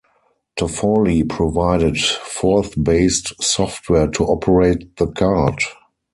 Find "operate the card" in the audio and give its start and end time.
4.23-5.59